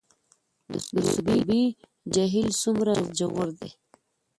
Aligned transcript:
د 0.93 0.95
سروبي 1.11 1.63
جهیل 2.13 2.49
څومره 2.61 2.93
ژور 3.17 3.47
دی؟ 3.59 3.71